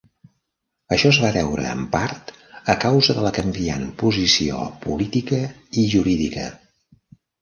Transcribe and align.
Això 0.95 1.09
es 1.13 1.17
va 1.25 1.29
deure 1.35 1.65
en 1.73 1.83
part 1.95 2.33
a 2.75 2.75
causa 2.85 3.17
de 3.19 3.25
la 3.27 3.33
canviant 3.37 3.85
posició 4.03 4.65
política 4.87 5.43
i 5.83 5.85
jurídica. 5.97 6.49